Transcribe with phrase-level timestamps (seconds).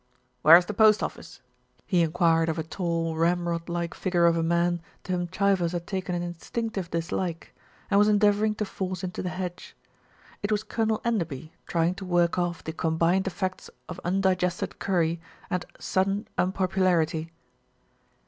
[0.41, 1.41] "Where's the post office?"
[1.85, 5.85] he enquired of a tall, ramrod like figure of a man to whom Chivers had
[5.85, 7.53] taken an instinctive dislike,
[7.91, 9.75] and was endeavouring to force into the hedge.
[10.41, 15.65] It was Colonel Enderby trying to work off the combined effects of undigested curry and
[15.77, 17.29] sudden unpopularity.